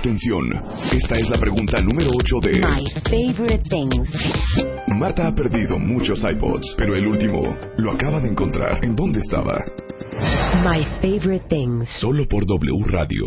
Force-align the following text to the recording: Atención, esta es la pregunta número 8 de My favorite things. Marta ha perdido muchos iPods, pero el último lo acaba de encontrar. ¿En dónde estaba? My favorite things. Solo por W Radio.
Atención, 0.00 0.46
esta 0.92 1.18
es 1.18 1.28
la 1.28 1.38
pregunta 1.38 1.78
número 1.82 2.10
8 2.18 2.36
de 2.40 2.52
My 2.52 2.86
favorite 3.04 3.68
things. 3.68 4.08
Marta 4.88 5.26
ha 5.26 5.34
perdido 5.34 5.78
muchos 5.78 6.24
iPods, 6.24 6.74
pero 6.78 6.96
el 6.96 7.06
último 7.06 7.54
lo 7.76 7.92
acaba 7.92 8.18
de 8.18 8.30
encontrar. 8.30 8.82
¿En 8.82 8.96
dónde 8.96 9.20
estaba? 9.20 9.62
My 10.64 10.82
favorite 11.02 11.44
things. 11.50 11.86
Solo 12.00 12.26
por 12.26 12.46
W 12.46 12.82
Radio. 12.86 13.26